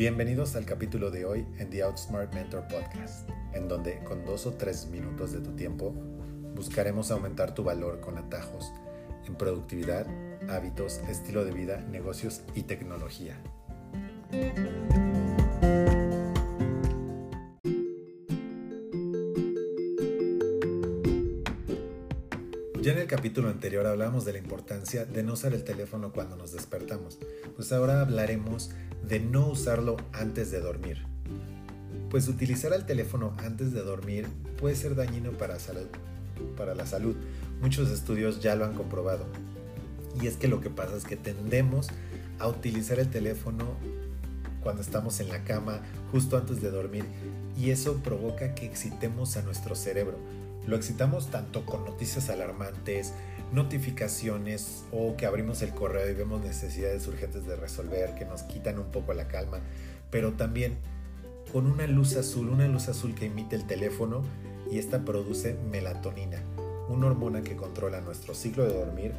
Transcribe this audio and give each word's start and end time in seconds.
Bienvenidos 0.00 0.56
al 0.56 0.64
capítulo 0.64 1.10
de 1.10 1.26
hoy 1.26 1.46
en 1.58 1.68
The 1.68 1.82
Outsmart 1.82 2.32
Mentor 2.32 2.66
Podcast, 2.68 3.28
en 3.52 3.68
donde 3.68 4.02
con 4.02 4.24
dos 4.24 4.46
o 4.46 4.54
tres 4.54 4.86
minutos 4.86 5.32
de 5.32 5.40
tu 5.40 5.54
tiempo 5.54 5.92
buscaremos 6.54 7.10
aumentar 7.10 7.52
tu 7.52 7.64
valor 7.64 8.00
con 8.00 8.16
atajos 8.16 8.72
en 9.26 9.34
productividad, 9.34 10.06
hábitos, 10.48 11.02
estilo 11.10 11.44
de 11.44 11.52
vida, 11.52 11.82
negocios 11.90 12.40
y 12.54 12.62
tecnología. 12.62 13.36
Ya 22.80 22.92
en 22.92 22.98
el 22.98 23.06
capítulo 23.06 23.50
anterior 23.50 23.86
hablamos 23.86 24.24
de 24.24 24.32
la 24.32 24.38
importancia 24.38 25.04
de 25.04 25.22
no 25.22 25.34
usar 25.34 25.52
el 25.52 25.64
teléfono 25.64 26.12
cuando 26.12 26.36
nos 26.36 26.52
despertamos, 26.52 27.18
pues 27.54 27.72
ahora 27.72 28.00
hablaremos 28.00 28.70
de 29.06 29.20
no 29.20 29.48
usarlo 29.48 29.98
antes 30.14 30.50
de 30.50 30.60
dormir. 30.60 31.04
Pues 32.08 32.26
utilizar 32.26 32.72
el 32.72 32.86
teléfono 32.86 33.34
antes 33.36 33.74
de 33.74 33.82
dormir 33.82 34.26
puede 34.58 34.76
ser 34.76 34.94
dañino 34.94 35.32
para, 35.32 35.58
para 36.56 36.74
la 36.74 36.86
salud. 36.86 37.16
Muchos 37.60 37.90
estudios 37.90 38.40
ya 38.40 38.56
lo 38.56 38.64
han 38.64 38.72
comprobado. 38.72 39.26
Y 40.18 40.26
es 40.26 40.38
que 40.38 40.48
lo 40.48 40.62
que 40.62 40.70
pasa 40.70 40.96
es 40.96 41.04
que 41.04 41.16
tendemos 41.16 41.88
a 42.38 42.48
utilizar 42.48 42.98
el 42.98 43.10
teléfono 43.10 43.76
cuando 44.62 44.80
estamos 44.80 45.20
en 45.20 45.28
la 45.28 45.44
cama, 45.44 45.82
justo 46.12 46.38
antes 46.38 46.62
de 46.62 46.70
dormir, 46.70 47.04
y 47.58 47.72
eso 47.72 47.98
provoca 47.98 48.54
que 48.54 48.64
excitemos 48.64 49.36
a 49.36 49.42
nuestro 49.42 49.74
cerebro 49.74 50.16
lo 50.66 50.76
excitamos 50.76 51.30
tanto 51.30 51.64
con 51.64 51.84
noticias 51.84 52.28
alarmantes, 52.30 53.12
notificaciones 53.52 54.84
o 54.92 55.16
que 55.16 55.26
abrimos 55.26 55.62
el 55.62 55.70
correo 55.70 56.08
y 56.08 56.14
vemos 56.14 56.42
necesidades 56.42 57.06
urgentes 57.08 57.46
de 57.46 57.56
resolver 57.56 58.14
que 58.14 58.24
nos 58.24 58.42
quitan 58.42 58.78
un 58.78 58.90
poco 58.90 59.12
la 59.14 59.26
calma, 59.28 59.60
pero 60.10 60.32
también 60.32 60.78
con 61.52 61.66
una 61.66 61.86
luz 61.86 62.16
azul, 62.16 62.48
una 62.48 62.68
luz 62.68 62.88
azul 62.88 63.14
que 63.14 63.26
emite 63.26 63.56
el 63.56 63.66
teléfono 63.66 64.22
y 64.70 64.78
esta 64.78 65.04
produce 65.04 65.56
melatonina, 65.70 66.40
una 66.88 67.06
hormona 67.06 67.42
que 67.42 67.56
controla 67.56 68.00
nuestro 68.00 68.34
ciclo 68.34 68.64
de 68.64 68.74
dormir 68.74 69.12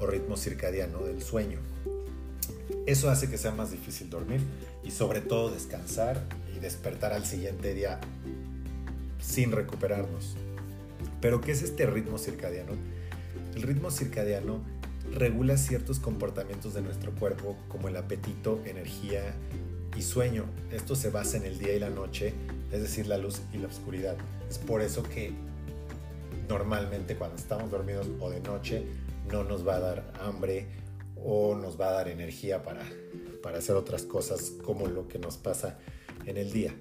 o 0.00 0.06
ritmo 0.06 0.36
circadiano 0.36 0.98
del 1.00 1.22
sueño. 1.22 1.58
Eso 2.86 3.10
hace 3.10 3.30
que 3.30 3.38
sea 3.38 3.52
más 3.52 3.70
difícil 3.70 4.10
dormir 4.10 4.40
y 4.82 4.90
sobre 4.90 5.20
todo 5.20 5.50
descansar 5.50 6.22
y 6.54 6.58
despertar 6.58 7.12
al 7.12 7.24
siguiente 7.24 7.74
día 7.74 8.00
sin 9.20 9.52
recuperarnos. 9.52 10.36
Pero 11.20 11.40
¿qué 11.40 11.52
es 11.52 11.62
este 11.62 11.86
ritmo 11.86 12.18
circadiano? 12.18 12.72
El 13.54 13.62
ritmo 13.62 13.90
circadiano 13.90 14.60
regula 15.12 15.56
ciertos 15.56 15.98
comportamientos 15.98 16.74
de 16.74 16.82
nuestro 16.82 17.12
cuerpo 17.12 17.56
como 17.68 17.88
el 17.88 17.96
apetito, 17.96 18.60
energía 18.64 19.34
y 19.96 20.02
sueño. 20.02 20.44
Esto 20.70 20.94
se 20.94 21.10
basa 21.10 21.36
en 21.36 21.44
el 21.44 21.58
día 21.58 21.74
y 21.74 21.80
la 21.80 21.90
noche, 21.90 22.34
es 22.70 22.82
decir, 22.82 23.06
la 23.06 23.18
luz 23.18 23.40
y 23.52 23.58
la 23.58 23.68
oscuridad. 23.68 24.16
Es 24.48 24.58
por 24.58 24.80
eso 24.80 25.02
que 25.02 25.32
normalmente 26.48 27.16
cuando 27.16 27.36
estamos 27.36 27.70
dormidos 27.70 28.06
o 28.20 28.30
de 28.30 28.40
noche 28.40 28.84
no 29.30 29.44
nos 29.44 29.66
va 29.66 29.76
a 29.76 29.80
dar 29.80 30.12
hambre 30.20 30.66
o 31.16 31.54
nos 31.54 31.80
va 31.80 31.88
a 31.88 31.92
dar 31.92 32.08
energía 32.08 32.62
para, 32.62 32.82
para 33.42 33.58
hacer 33.58 33.76
otras 33.76 34.04
cosas 34.04 34.52
como 34.64 34.86
lo 34.86 35.08
que 35.08 35.18
nos 35.18 35.36
pasa 35.36 35.78
en 36.26 36.36
el 36.36 36.52
día. 36.52 36.74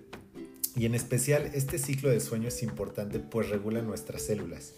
Y 0.78 0.86
en 0.86 0.94
especial 0.94 1.50
este 1.54 1.80
ciclo 1.80 2.10
de 2.10 2.20
sueño 2.20 2.50
es 2.50 2.62
importante 2.62 3.20
pues 3.20 3.50
regula 3.50 3.82
nuestras 3.82 4.22
células. 4.22 4.74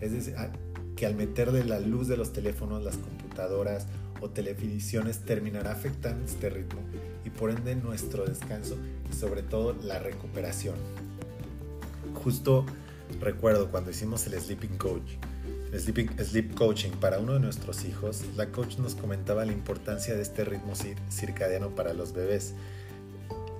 Es 0.00 0.12
decir, 0.12 0.34
ah, 0.38 0.50
que 0.96 1.04
al 1.04 1.14
meterle 1.14 1.64
la 1.64 1.80
luz 1.80 2.08
de 2.08 2.16
los 2.16 2.32
teléfonos, 2.32 2.82
las 2.82 2.96
computadoras 2.96 3.86
o 4.20 4.30
televisiones 4.30 5.20
terminará 5.20 5.72
afectando 5.72 6.24
este 6.24 6.48
ritmo 6.48 6.80
y 7.26 7.30
por 7.30 7.50
ende 7.50 7.76
nuestro 7.76 8.24
descanso 8.24 8.78
y 9.10 9.14
sobre 9.14 9.42
todo 9.42 9.76
la 9.82 9.98
recuperación. 9.98 10.76
Justo 12.14 12.64
recuerdo 13.20 13.70
cuando 13.70 13.90
hicimos 13.90 14.26
el 14.26 14.40
Sleeping 14.40 14.78
Coach, 14.78 15.10
el 15.72 15.80
Sleep 15.80 16.54
Coaching 16.54 16.92
para 16.92 17.18
uno 17.18 17.34
de 17.34 17.40
nuestros 17.40 17.84
hijos, 17.84 18.22
la 18.36 18.50
coach 18.50 18.78
nos 18.78 18.94
comentaba 18.94 19.44
la 19.44 19.52
importancia 19.52 20.14
de 20.14 20.22
este 20.22 20.44
ritmo 20.44 20.72
circadiano 21.10 21.74
para 21.74 21.92
los 21.92 22.12
bebés 22.14 22.54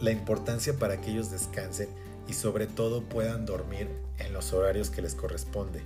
la 0.00 0.10
importancia 0.10 0.75
para 0.75 1.00
que 1.00 1.10
ellos 1.10 1.31
descansen 1.31 1.88
y 2.28 2.32
sobre 2.32 2.66
todo 2.66 3.03
puedan 3.03 3.47
dormir 3.47 3.88
en 4.19 4.32
los 4.32 4.53
horarios 4.53 4.91
que 4.91 5.03
les 5.03 5.15
corresponde. 5.15 5.81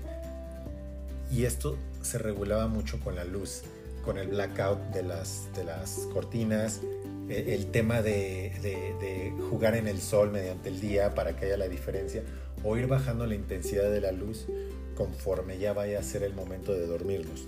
Y 1.31 1.45
esto 1.45 1.77
se 2.03 2.19
regulaba 2.19 2.69
mucho 2.69 3.01
con 3.01 3.15
la 3.15 3.25
luz, 3.25 3.63
con 4.05 4.19
el 4.19 4.29
blackout 4.29 4.81
de 4.93 5.03
las, 5.03 5.49
de 5.55 5.65
las 5.65 6.09
cortinas, 6.13 6.81
e, 7.29 7.55
el 7.55 7.67
tema 7.67 8.01
de, 8.01 8.53
de, 8.63 9.35
jugar 9.51 9.75
en 9.75 9.87
el 9.87 10.01
sol 10.01 10.31
mediante 10.31 10.69
el 10.69 10.81
día 10.81 11.15
para 11.15 11.37
que 11.37 11.47
haya 11.47 11.57
la 11.57 11.69
diferencia, 11.69 12.23
o 12.65 12.77
ir 12.77 12.87
bajando 12.87 13.27
la 13.27 13.35
intensidad 13.35 13.91
de 13.91 14.01
la 14.01 14.13
luz 14.13 14.47
conforme 14.97 15.59
ya 15.59 15.73
vaya 15.73 16.01
a 16.01 16.03
ser 16.03 16.23
el 16.23 16.35
momento 16.35 16.73
de 16.73 16.87
dormirlos. 16.87 17.47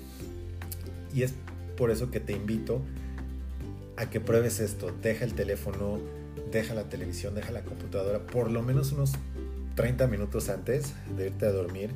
Y 1.12 1.22
es 1.22 1.32
por 1.76 1.90
eso 1.90 2.10
que 2.10 2.20
te 2.20 2.32
invito 2.32 2.80
a 3.96 4.08
que 4.08 4.20
pruebes 4.20 4.60
esto, 4.60 4.94
deja 5.02 5.24
el 5.24 5.34
teléfono 5.34 5.98
deja 6.50 6.74
la 6.74 6.88
televisión, 6.88 7.34
deja 7.34 7.52
la 7.52 7.62
computadora 7.62 8.20
por 8.26 8.50
lo 8.50 8.62
menos 8.62 8.92
unos 8.92 9.12
30 9.76 10.06
minutos 10.08 10.48
antes 10.48 10.94
de 11.16 11.26
irte 11.26 11.46
a 11.46 11.52
dormir 11.52 11.90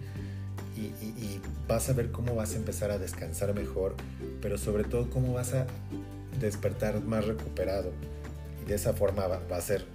y, 0.77 1.41
vas 1.69 1.89
a 1.89 1.93
ver 1.93 2.11
cómo 2.11 2.34
vas 2.34 2.55
a 2.55 2.56
empezar 2.56 2.91
a 2.91 2.99
descansar 2.99 3.55
mejor, 3.55 3.95
pero 4.43 4.59
sobre 4.59 4.84
todo 4.84 5.09
cómo 5.09 5.33
vas 5.33 5.55
a 5.55 5.67
despertar 6.41 7.00
más 7.00 7.25
recuperado. 7.27 7.93
Y 8.62 8.69
de 8.69 8.75
esa 8.75 8.93
forma 8.93 9.27
va, 9.27 9.41
va 9.50 9.56
a 9.56 9.61
ser 9.61 9.87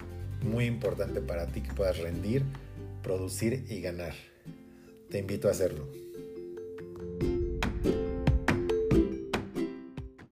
muy 0.41 0.66
importante 0.66 1.21
para 1.21 1.47
ti 1.47 1.61
que 1.61 1.73
puedas 1.73 1.97
rendir, 2.00 2.44
producir 3.03 3.66
y 3.69 3.81
ganar. 3.81 4.13
Te 5.09 5.19
invito 5.19 5.47
a 5.47 5.51
hacerlo. 5.51 5.88